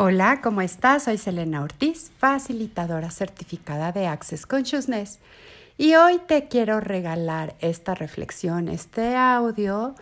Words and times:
Hola, 0.00 0.42
¿cómo 0.42 0.60
estás? 0.60 1.02
Soy 1.02 1.18
Selena 1.18 1.60
Ortiz, 1.60 2.12
facilitadora 2.18 3.10
certificada 3.10 3.90
de 3.90 4.06
Access 4.06 4.46
Consciousness. 4.46 5.18
Y 5.76 5.96
hoy 5.96 6.20
te 6.24 6.46
quiero 6.46 6.78
regalar 6.78 7.56
esta 7.58 7.96
reflexión, 7.96 8.68
este 8.68 9.16
audio, 9.16 9.96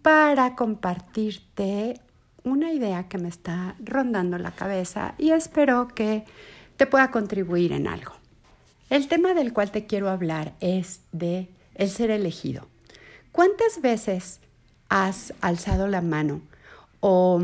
para 0.00 0.54
compartirte 0.54 2.00
una 2.44 2.72
idea 2.72 3.08
que 3.08 3.18
me 3.18 3.28
está 3.28 3.74
rondando 3.78 4.38
la 4.38 4.52
cabeza 4.52 5.14
y 5.18 5.32
espero 5.32 5.88
que 5.88 6.24
te 6.78 6.86
pueda 6.86 7.10
contribuir 7.10 7.72
en 7.72 7.88
algo. 7.88 8.12
El 8.88 9.06
tema 9.06 9.34
del 9.34 9.52
cual 9.52 9.70
te 9.70 9.84
quiero 9.84 10.08
hablar 10.08 10.54
es 10.60 11.02
de 11.12 11.50
el 11.74 11.90
ser 11.90 12.10
elegido. 12.10 12.68
¿Cuántas 13.32 13.82
veces 13.82 14.40
has 14.88 15.34
alzado 15.42 15.88
la 15.88 16.00
mano 16.00 16.40
o 17.00 17.42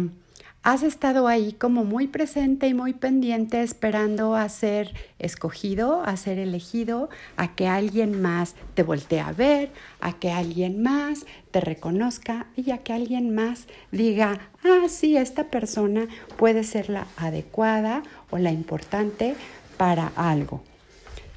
has 0.63 0.85
estado 0.85 1.27
ahí 1.27 1.53
como 1.53 1.85
muy 1.85 2.07
presente 2.07 2.69
y 2.69 2.75
muy 2.75 2.93
pendiente 2.93 3.63
esperando 3.63 4.37
a 4.37 4.49
ser 4.49 4.95
escogido, 5.19 6.03
a 6.05 6.17
ser 6.17 6.39
elegido, 6.39 7.11
a 7.37 7.55
que 7.55 7.67
alguien 7.67 8.23
más 8.23 8.55
te 8.75 8.85
voltee 8.85 9.21
a 9.21 9.33
ver, 9.33 9.71
a 10.01 10.13
que 10.13 10.31
alguien 10.31 10.83
más 10.83 11.27
te 11.51 11.61
reconozca 11.61 12.47
y 12.57 12.71
a 12.71 12.79
que 12.79 12.93
alguien 12.93 13.35
más 13.35 13.67
diga, 13.91 14.51
ah, 14.65 14.89
sí, 14.89 15.17
esta 15.17 15.45
persona 15.45 16.07
puede 16.37 16.63
ser 16.63 16.91
la 16.91 17.09
adecuada 17.17 18.03
o 18.31 18.39
la 18.39 18.53
importante 18.53 19.35
para 19.77 20.13
algo. 20.15 20.63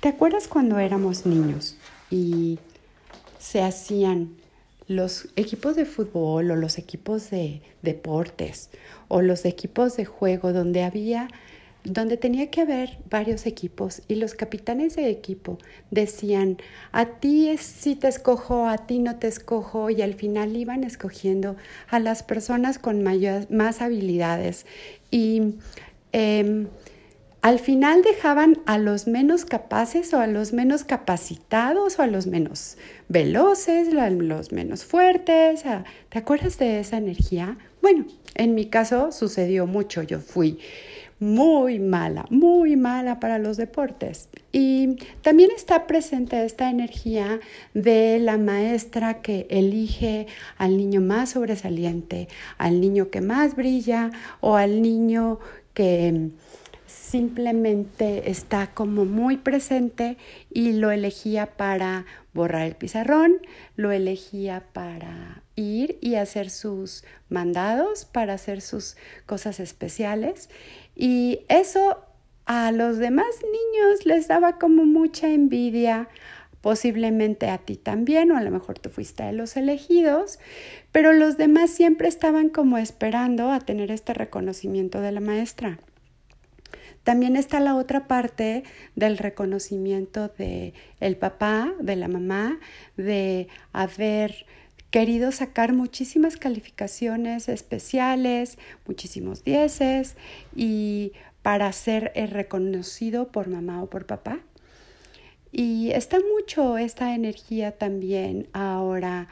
¿Te 0.01 0.09
acuerdas 0.09 0.47
cuando 0.47 0.77
éramos 0.77 1.25
niños 1.25 1.77
y 2.11 2.59
se 3.39 3.63
hacían 3.63 4.35
los 4.87 5.27
equipos 5.35 5.75
de 5.75 5.85
fútbol 5.85 6.51
o 6.51 6.55
los 6.55 6.77
equipos 6.77 7.29
de 7.29 7.61
deportes 7.81 8.69
o 9.07 9.21
los 9.21 9.45
equipos 9.45 9.97
de 9.97 10.05
juego 10.05 10.53
donde 10.53 10.83
había 10.83 11.27
donde 11.85 12.17
tenía 12.17 12.49
que 12.49 12.61
haber 12.61 12.97
varios 13.09 13.45
equipos 13.45 14.01
y 14.07 14.15
los 14.15 14.33
capitanes 14.33 14.95
de 14.95 15.09
equipo 15.09 15.59
decían, 15.91 16.57
a 16.91 17.05
ti 17.05 17.55
sí 17.59 17.95
te 17.95 18.07
escojo, 18.07 18.67
a 18.67 18.79
ti 18.87 18.99
no 18.99 19.17
te 19.17 19.27
escojo 19.27 19.91
y 19.91 20.01
al 20.01 20.15
final 20.15 20.57
iban 20.57 20.83
escogiendo 20.83 21.55
a 21.87 21.99
las 21.99 22.23
personas 22.23 22.79
con 22.79 23.03
mayor, 23.03 23.49
más 23.51 23.81
habilidades. 23.81 24.65
Y 25.11 25.55
em, 26.11 26.67
al 27.45 27.59
final 27.59 28.01
dejaban 28.01 28.57
a 28.65 28.79
los 28.79 29.05
menos 29.05 29.45
capaces 29.45 30.11
o 30.15 30.19
a 30.19 30.25
los 30.25 30.51
menos 30.51 30.83
capacitados 30.83 31.99
o 31.99 32.01
a 32.01 32.07
los 32.07 32.25
menos 32.25 32.75
veloces, 33.07 33.95
a 33.95 34.09
los 34.09 34.51
menos 34.51 34.83
fuertes. 34.83 35.63
¿Te 36.09 36.17
acuerdas 36.17 36.57
de 36.57 36.79
esa 36.79 36.97
energía? 36.97 37.55
Bueno, 37.83 38.07
en 38.33 38.55
mi 38.55 38.65
caso 38.65 39.11
sucedió 39.11 39.67
mucho. 39.67 40.01
Yo 40.01 40.21
fui 40.21 40.57
muy 41.19 41.77
mala, 41.77 42.25
muy 42.31 42.77
mala 42.77 43.19
para 43.19 43.37
los 43.37 43.57
deportes. 43.57 44.27
Y 44.51 44.95
también 45.21 45.51
está 45.55 45.85
presente 45.85 46.43
esta 46.45 46.71
energía 46.71 47.39
de 47.75 48.17
la 48.17 48.39
maestra 48.39 49.21
que 49.21 49.45
elige 49.51 50.25
al 50.57 50.77
niño 50.77 50.99
más 50.99 51.29
sobresaliente, 51.29 52.27
al 52.57 52.81
niño 52.81 53.11
que 53.11 53.21
más 53.21 53.55
brilla 53.55 54.09
o 54.41 54.55
al 54.55 54.81
niño 54.81 55.37
que 55.75 56.31
simplemente 56.95 58.29
está 58.31 58.67
como 58.73 59.05
muy 59.05 59.37
presente 59.37 60.17
y 60.49 60.73
lo 60.73 60.91
elegía 60.91 61.45
para 61.45 62.05
borrar 62.33 62.65
el 62.65 62.75
pizarrón, 62.75 63.37
lo 63.75 63.91
elegía 63.91 64.63
para 64.73 65.43
ir 65.55 65.97
y 66.01 66.15
hacer 66.15 66.49
sus 66.49 67.03
mandados, 67.29 68.05
para 68.05 68.33
hacer 68.33 68.61
sus 68.61 68.95
cosas 69.25 69.59
especiales. 69.59 70.49
Y 70.95 71.41
eso 71.49 72.05
a 72.45 72.71
los 72.71 72.97
demás 72.97 73.27
niños 73.43 74.05
les 74.05 74.27
daba 74.27 74.57
como 74.57 74.85
mucha 74.85 75.29
envidia, 75.29 76.07
posiblemente 76.61 77.49
a 77.49 77.57
ti 77.59 77.75
también, 77.75 78.31
o 78.31 78.37
a 78.37 78.41
lo 78.41 78.51
mejor 78.51 78.79
tú 78.79 78.89
fuiste 78.89 79.23
de 79.23 79.33
los 79.33 79.55
elegidos, 79.57 80.39
pero 80.91 81.13
los 81.13 81.37
demás 81.37 81.69
siempre 81.69 82.07
estaban 82.07 82.49
como 82.49 82.77
esperando 82.77 83.51
a 83.51 83.59
tener 83.59 83.91
este 83.91 84.13
reconocimiento 84.13 85.01
de 85.01 85.11
la 85.11 85.19
maestra. 85.19 85.77
También 87.05 87.35
está 87.35 87.59
la 87.59 87.75
otra 87.75 88.07
parte 88.07 88.63
del 88.95 89.19
reconocimiento 89.19 90.27
de 90.39 90.73
el 90.99 91.15
papá, 91.17 91.71
de 91.79 91.95
la 91.95 92.07
mamá, 92.07 92.59
de 92.97 93.47
haber 93.73 94.47
querido 94.89 95.31
sacar 95.31 95.71
muchísimas 95.71 96.35
calificaciones 96.35 97.47
especiales, 97.47 98.57
muchísimos 98.87 99.43
dieces 99.43 100.15
y 100.55 101.11
para 101.43 101.71
ser 101.73 102.11
reconocido 102.31 103.27
por 103.31 103.49
mamá 103.49 103.83
o 103.83 103.87
por 103.87 104.07
papá. 104.07 104.39
Y 105.51 105.91
está 105.91 106.17
mucho 106.19 106.79
esta 106.79 107.13
energía 107.13 107.73
también 107.73 108.47
ahora 108.51 109.27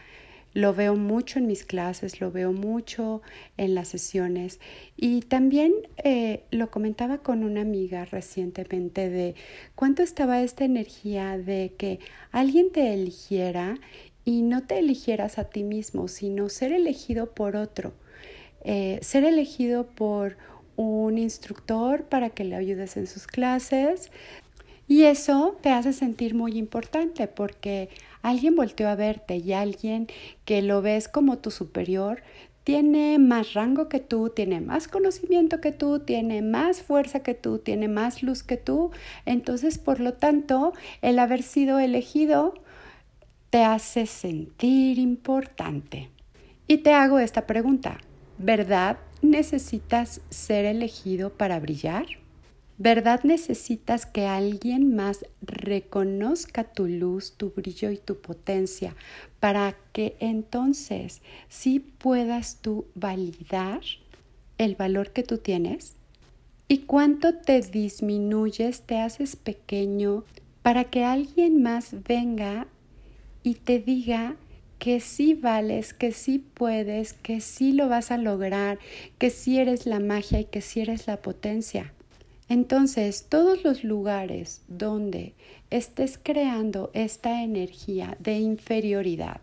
lo 0.53 0.73
veo 0.73 0.95
mucho 0.95 1.39
en 1.39 1.47
mis 1.47 1.65
clases, 1.65 2.21
lo 2.21 2.31
veo 2.31 2.51
mucho 2.51 3.21
en 3.57 3.75
las 3.75 3.87
sesiones 3.87 4.59
y 4.95 5.21
también 5.21 5.73
eh, 6.03 6.43
lo 6.51 6.69
comentaba 6.69 7.19
con 7.19 7.43
una 7.43 7.61
amiga 7.61 8.05
recientemente 8.05 9.09
de 9.09 9.35
cuánto 9.75 10.03
estaba 10.03 10.41
esta 10.41 10.65
energía 10.65 11.37
de 11.37 11.73
que 11.77 11.99
alguien 12.31 12.71
te 12.71 12.93
eligiera 12.93 13.79
y 14.25 14.41
no 14.41 14.63
te 14.63 14.79
eligieras 14.79 15.37
a 15.37 15.45
ti 15.45 15.63
mismo, 15.63 16.07
sino 16.07 16.49
ser 16.49 16.71
elegido 16.71 17.33
por 17.33 17.55
otro, 17.55 17.93
eh, 18.63 18.99
ser 19.01 19.25
elegido 19.25 19.87
por 19.87 20.37
un 20.75 21.17
instructor 21.17 22.05
para 22.05 22.29
que 22.29 22.43
le 22.43 22.55
ayudes 22.55 22.97
en 22.97 23.07
sus 23.07 23.27
clases. 23.27 24.11
Y 24.87 25.03
eso 25.03 25.57
te 25.61 25.69
hace 25.69 25.93
sentir 25.93 26.35
muy 26.35 26.57
importante 26.57 27.27
porque 27.27 27.89
alguien 28.21 28.55
volteó 28.55 28.89
a 28.89 28.95
verte 28.95 29.37
y 29.37 29.53
alguien 29.53 30.07
que 30.45 30.61
lo 30.61 30.81
ves 30.81 31.07
como 31.07 31.37
tu 31.37 31.51
superior 31.51 32.21
tiene 32.63 33.19
más 33.19 33.53
rango 33.53 33.89
que 33.89 33.99
tú, 33.99 34.29
tiene 34.29 34.61
más 34.61 34.87
conocimiento 34.87 35.59
que 35.59 35.71
tú, 35.71 35.99
tiene 35.99 36.41
más 36.41 36.81
fuerza 36.81 37.21
que 37.21 37.33
tú, 37.33 37.59
tiene 37.59 37.87
más 37.87 38.23
luz 38.23 38.43
que 38.43 38.57
tú. 38.57 38.91
Entonces, 39.25 39.77
por 39.77 39.99
lo 39.99 40.13
tanto, 40.13 40.73
el 41.01 41.19
haber 41.19 41.43
sido 41.43 41.79
elegido 41.79 42.53
te 43.49 43.63
hace 43.63 44.05
sentir 44.05 44.97
importante. 44.97 46.09
Y 46.67 46.77
te 46.77 46.93
hago 46.93 47.19
esta 47.19 47.45
pregunta, 47.45 47.99
¿verdad 48.37 48.97
necesitas 49.21 50.21
ser 50.29 50.65
elegido 50.65 51.31
para 51.31 51.59
brillar? 51.59 52.22
¿Verdad 52.79 53.23
necesitas 53.23 54.07
que 54.07 54.25
alguien 54.25 54.95
más 54.95 55.25
reconozca 55.41 56.63
tu 56.63 56.87
luz, 56.87 57.33
tu 57.37 57.51
brillo 57.51 57.91
y 57.91 57.97
tu 57.97 58.19
potencia 58.19 58.95
para 59.39 59.75
que 59.91 60.15
entonces 60.19 61.21
sí 61.49 61.79
puedas 61.79 62.57
tú 62.61 62.85
validar 62.95 63.81
el 64.57 64.75
valor 64.75 65.11
que 65.11 65.21
tú 65.21 65.37
tienes? 65.37 65.95
¿Y 66.67 66.79
cuánto 66.79 67.35
te 67.35 67.61
disminuyes, 67.61 68.81
te 68.81 68.97
haces 68.97 69.35
pequeño 69.35 70.23
para 70.63 70.85
que 70.85 71.03
alguien 71.03 71.61
más 71.61 72.03
venga 72.07 72.65
y 73.43 73.55
te 73.55 73.77
diga 73.77 74.35
que 74.79 74.99
sí 74.99 75.35
vales, 75.35 75.93
que 75.93 76.11
sí 76.11 76.39
puedes, 76.39 77.13
que 77.13 77.39
sí 77.39 77.73
lo 77.73 77.87
vas 77.87 78.09
a 78.09 78.17
lograr, 78.17 78.79
que 79.19 79.29
sí 79.29 79.59
eres 79.59 79.85
la 79.85 79.99
magia 79.99 80.39
y 80.39 80.45
que 80.45 80.61
sí 80.61 80.81
eres 80.81 81.05
la 81.05 81.17
potencia? 81.21 81.93
Entonces, 82.49 83.27
todos 83.29 83.63
los 83.63 83.83
lugares 83.83 84.61
donde 84.67 85.33
estés 85.69 86.19
creando 86.21 86.91
esta 86.93 87.43
energía 87.43 88.17
de 88.19 88.39
inferioridad, 88.39 89.41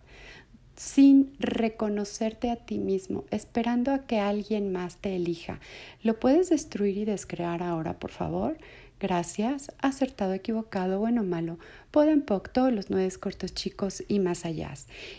sin 0.77 1.35
reconocerte 1.39 2.51
a 2.51 2.57
ti 2.57 2.79
mismo, 2.79 3.25
esperando 3.31 3.93
a 3.93 4.07
que 4.07 4.19
alguien 4.19 4.73
más 4.73 4.97
te 4.97 5.17
elija, 5.17 5.61
¿lo 6.03 6.19
puedes 6.19 6.49
destruir 6.49 6.97
y 6.99 7.05
descrear 7.05 7.63
ahora, 7.63 7.99
por 7.99 8.11
favor? 8.11 8.57
Gracias, 9.01 9.73
acertado, 9.79 10.35
equivocado, 10.35 10.99
bueno, 10.99 11.25
malo, 11.25 11.59
poc, 11.91 12.51
todos 12.53 12.71
los 12.71 12.91
nueve 12.91 13.11
cortos 13.19 13.55
chicos 13.55 14.05
y 14.09 14.19
más 14.19 14.45
allá. 14.45 14.75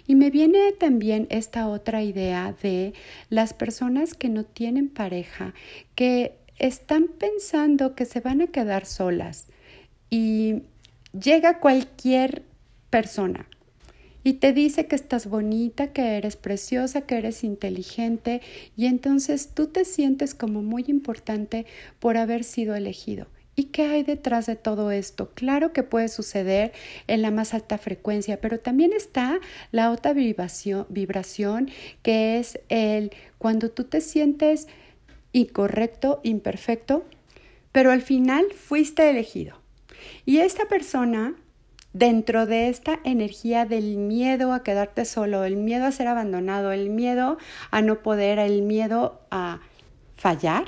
Y 0.06 0.14
me 0.14 0.30
viene 0.30 0.72
también 0.72 1.26
esta 1.32 1.68
otra 1.68 2.04
idea 2.04 2.56
de 2.62 2.94
las 3.30 3.56
personas 3.56 4.14
que 4.14 4.30
no 4.30 4.44
tienen 4.46 4.88
pareja, 4.88 5.56
que 5.96 6.38
están 6.62 7.08
pensando 7.08 7.96
que 7.96 8.06
se 8.06 8.20
van 8.20 8.42
a 8.42 8.48
quedar 8.48 8.86
solas 8.86 9.48
y 10.12 10.62
llega 11.12 11.60
cualquier 11.60 12.44
persona 12.92 13.48
y 14.24 14.34
te 14.34 14.54
dice 14.54 14.86
que 14.86 14.96
estás 14.96 15.26
bonita, 15.26 15.92
que 15.92 16.18
eres 16.18 16.36
preciosa, 16.36 17.02
que 17.02 17.18
eres 17.18 17.44
inteligente 17.44 18.42
y 18.78 18.86
entonces 18.86 19.56
tú 19.56 19.68
te 19.68 19.86
sientes 19.86 20.36
como 20.36 20.62
muy 20.62 20.86
importante 20.88 21.66
por 22.00 22.16
haber 22.16 22.44
sido 22.44 22.76
elegido. 22.76 23.26
¿Y 23.56 23.66
qué 23.66 23.88
hay 23.88 24.04
detrás 24.04 24.46
de 24.46 24.56
todo 24.56 24.92
esto? 24.92 25.32
Claro 25.34 25.74
que 25.74 25.82
puede 25.82 26.10
suceder 26.10 26.74
en 27.08 27.24
la 27.24 27.32
más 27.32 27.56
alta 27.56 27.80
frecuencia, 27.80 28.40
pero 28.40 28.60
también 28.60 28.94
está 28.94 29.40
la 29.72 29.90
otra 29.90 30.14
vibración, 30.14 30.86
vibración 30.90 31.72
que 32.04 32.38
es 32.38 32.60
el 32.70 33.12
cuando 33.40 33.72
tú 33.72 33.86
te 33.86 34.00
sientes 34.00 34.68
incorrecto, 35.34 36.20
imperfecto, 36.24 37.06
pero 37.72 37.92
al 37.92 38.02
final 38.02 38.46
fuiste 38.54 39.10
elegido. 39.10 39.58
Y 40.26 40.40
esta 40.40 40.66
persona, 40.66 41.36
dentro 41.94 42.46
de 42.46 42.70
esta 42.70 43.00
energía 43.04 43.66
del 43.66 43.98
miedo 43.98 44.54
a 44.54 44.64
quedarte 44.64 45.06
solo, 45.06 45.44
el 45.44 45.56
miedo 45.56 45.86
a 45.86 45.92
ser 45.92 46.08
abandonado, 46.08 46.72
el 46.72 46.90
miedo 46.90 47.38
a 47.70 47.82
no 47.82 48.02
poder, 48.02 48.40
el 48.40 48.62
miedo 48.62 49.22
a 49.32 49.62
fallar, 50.16 50.66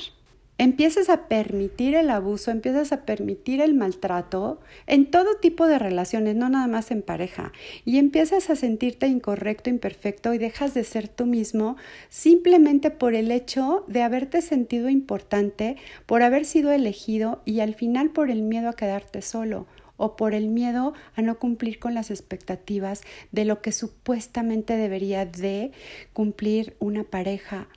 empiezas 0.58 1.10
a 1.10 1.28
permitir 1.28 1.96
el 1.96 2.10
abuso, 2.10 2.52
empiezas 2.52 2.92
a 2.92 3.06
permitir 3.06 3.62
el 3.62 3.74
maltrato 3.74 4.60
en 4.88 5.10
todo 5.10 5.38
tipo 5.38 5.68
de 5.68 5.80
relaciones, 5.80 6.36
no 6.36 6.50
nada 6.50 6.68
más 6.68 6.92
en 6.92 7.02
pareja, 7.02 7.52
y 7.86 7.98
empiezas 7.98 8.50
a 8.50 8.56
sentirte 8.56 9.08
incorrecto, 9.08 9.70
imperfecto 9.70 10.34
y 10.34 10.38
dejas 10.38 10.74
de 10.74 10.84
ser 10.84 11.08
tú 11.08 11.26
mismo 11.26 11.76
simplemente 12.10 12.92
por 12.92 13.16
el 13.16 13.32
hecho 13.32 13.84
de 13.88 14.04
haberte 14.04 14.42
sentido 14.42 14.90
importante, 14.90 15.78
por 16.06 16.22
haber 16.22 16.46
sido 16.46 16.72
elegido 16.72 17.42
y 17.46 17.60
al 17.60 17.74
final 17.74 18.12
por 18.12 18.30
el 18.30 18.44
miedo 18.44 18.70
a 18.70 18.76
quedarte 18.76 19.22
solo 19.22 19.68
o 19.98 20.16
por 20.16 20.34
el 20.34 20.48
miedo 20.48 20.94
a 21.16 21.22
no 21.22 21.40
cumplir 21.40 21.80
con 21.80 21.94
las 21.94 22.12
expectativas 22.12 23.02
de 23.32 23.46
lo 23.46 23.62
que 23.62 23.72
supuestamente 23.72 24.76
debería 24.76 25.26
de 25.26 25.72
cumplir 26.14 26.76
una 26.80 27.04
pareja. 27.04 27.68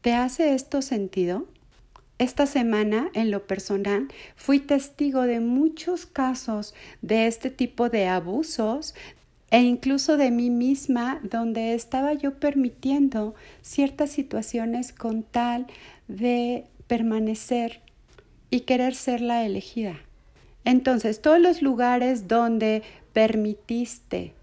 ¿Te 0.00 0.12
hace 0.12 0.54
esto 0.54 0.82
sentido? 0.82 1.46
Esta 2.18 2.46
semana, 2.46 3.10
en 3.14 3.32
lo 3.32 3.46
personal, 3.46 4.08
fui 4.36 4.60
testigo 4.60 5.22
de 5.22 5.40
muchos 5.40 6.06
casos 6.06 6.74
de 7.02 7.26
este 7.26 7.50
tipo 7.50 7.88
de 7.88 8.06
abusos 8.06 8.94
e 9.50 9.62
incluso 9.62 10.16
de 10.16 10.30
mí 10.30 10.48
misma, 10.48 11.20
donde 11.22 11.74
estaba 11.74 12.14
yo 12.14 12.38
permitiendo 12.38 13.34
ciertas 13.62 14.10
situaciones 14.10 14.92
con 14.92 15.24
tal 15.24 15.66
de 16.06 16.66
permanecer 16.86 17.80
y 18.48 18.60
querer 18.60 18.94
ser 18.94 19.20
la 19.20 19.44
elegida. 19.44 19.96
Entonces, 20.64 21.20
todos 21.20 21.40
los 21.40 21.62
lugares 21.62 22.28
donde 22.28 22.82
permitiste 23.12 24.34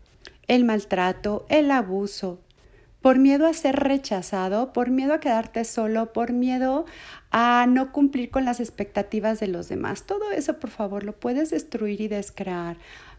el 0.48 0.66
maltrato, 0.66 1.46
el 1.48 1.72
abuso, 1.72 2.42
por 3.02 3.18
miedo 3.18 3.48
a 3.48 3.54
ser 3.54 3.76
rechazado, 3.78 4.74
por 4.74 4.90
miedo 4.90 5.14
a 5.14 5.20
quedarte 5.20 5.66
solo, 5.66 6.14
por 6.14 6.34
miedo 6.34 6.86
a 7.32 7.66
no 7.68 7.92
cumplir 7.92 8.30
con 8.30 8.46
las 8.46 8.60
expectativas 8.60 9.40
de 9.40 9.48
los 9.48 9.70
demás. 9.70 10.04
Todo 10.04 10.32
eso, 10.32 10.60
por 10.60 10.70
favor, 10.70 11.04
lo 11.04 11.14
puedes 11.14 11.50
destruir 11.50 12.02
y 12.02 12.08
descrear 12.08 12.78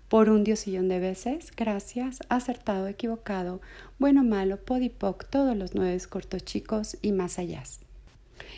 por 0.09 0.29
un 0.29 0.45
diosillón 0.45 0.89
de 0.89 1.01
veces. 1.01 1.53
Gracias, 1.57 2.21
acertado, 2.29 2.87
equivocado, 2.87 3.61
bueno, 3.99 4.23
malo, 4.23 4.59
podipoc, 4.59 5.25
todos 5.25 5.57
los 5.57 5.75
nueve 5.75 5.99
cortos 6.09 6.45
chicos 6.45 6.97
y 7.03 7.13
más 7.13 7.39
allá. 7.39 7.63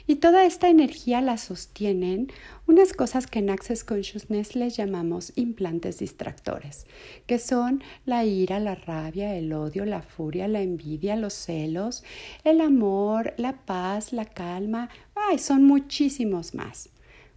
Y 0.06 0.16
toda 0.16 0.44
esta 0.44 0.68
energía 0.68 1.20
la 1.20 1.38
sostienen 1.38 2.32
unas 2.66 2.92
cosas 2.92 3.26
que 3.26 3.38
en 3.38 3.50
Access 3.50 3.84
Consciousness 3.84 4.54
les 4.54 4.76
llamamos 4.76 5.32
implantes 5.36 5.98
distractores, 5.98 6.86
que 7.26 7.38
son 7.38 7.82
la 8.04 8.24
ira, 8.24 8.60
la 8.60 8.74
rabia, 8.74 9.36
el 9.36 9.52
odio, 9.52 9.84
la 9.84 10.02
furia, 10.02 10.48
la 10.48 10.62
envidia, 10.62 11.16
los 11.16 11.34
celos, 11.34 12.04
el 12.44 12.60
amor, 12.60 13.34
la 13.36 13.52
paz, 13.64 14.12
la 14.12 14.24
calma. 14.24 14.88
Ay, 15.14 15.38
son 15.38 15.64
muchísimos 15.64 16.54
más. 16.54 16.88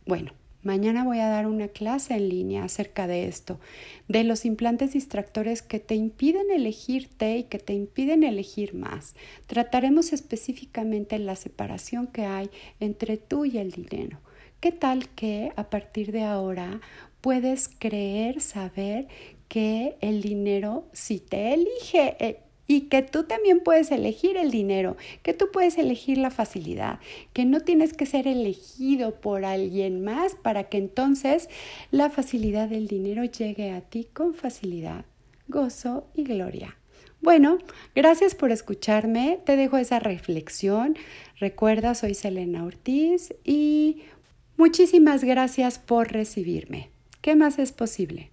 Bueno, 0.06 0.32
Mañana 0.64 1.04
voy 1.04 1.20
a 1.20 1.28
dar 1.28 1.48
una 1.48 1.68
clase 1.68 2.16
en 2.16 2.30
línea 2.30 2.64
acerca 2.64 3.08
de 3.08 3.28
esto, 3.28 3.60
de 4.08 4.24
los 4.24 4.44
implantes 4.44 4.94
distractores 4.94 5.62
que 5.62 5.80
te 5.80 5.96
impiden 5.96 6.52
elegirte 6.52 7.38
y 7.38 7.44
que 7.44 7.60
te 7.60 7.74
impiden 7.74 8.24
elegir 8.24 8.74
más. 8.74 9.16
Trataremos 9.46 10.14
específicamente 10.14 11.20
la 11.20 11.36
separación 11.36 12.08
que 12.08 12.26
hay 12.26 12.50
entre 12.80 13.18
tú 13.18 13.46
y 13.46 13.60
el 13.60 13.72
dinero. 13.72 14.20
¿Qué 14.60 14.72
tal 14.72 15.10
que 15.10 15.52
a 15.56 15.70
partir 15.70 16.12
de 16.12 16.24
ahora 16.24 16.82
puedes 17.22 17.70
creer, 17.70 18.42
saber 18.42 19.08
que 19.48 19.96
el 20.02 20.22
dinero 20.22 20.88
si 20.92 21.20
te 21.20 21.54
elige? 21.54 22.47
Y 22.68 22.82
que 22.82 23.02
tú 23.02 23.24
también 23.24 23.62
puedes 23.62 23.92
elegir 23.92 24.36
el 24.38 24.52
dinero, 24.52 24.98
que 25.24 25.34
tú 25.34 25.50
puedes 25.52 25.78
elegir 25.78 26.18
la 26.18 26.32
facilidad, 26.32 27.00
que 27.34 27.46
no 27.46 27.62
tienes 27.62 27.94
que 27.94 28.06
ser 28.06 28.28
elegido 28.28 29.22
por 29.22 29.46
alguien 29.46 30.04
más 30.04 30.36
para 30.36 30.66
que 30.66 30.78
entonces 30.78 31.50
la 31.92 32.10
facilidad 32.10 32.68
del 32.68 32.88
dinero 32.88 33.24
llegue 33.24 33.72
a 33.72 33.82
ti 33.82 34.06
con 34.12 34.34
facilidad, 34.34 35.06
gozo 35.48 36.08
y 36.14 36.24
gloria. 36.24 36.78
Bueno, 37.22 37.58
gracias 37.96 38.36
por 38.36 38.52
escucharme, 38.52 39.40
te 39.44 39.56
dejo 39.56 39.78
esa 39.78 40.00
reflexión. 40.00 40.96
Recuerda, 41.40 41.96
soy 41.96 42.14
Selena 42.14 42.64
Ortiz 42.64 43.34
y 43.44 44.04
muchísimas 44.56 45.24
gracias 45.24 45.80
por 45.80 46.12
recibirme. 46.12 46.92
¿Qué 47.22 47.36
más 47.36 47.58
es 47.58 47.72
posible? 47.72 48.32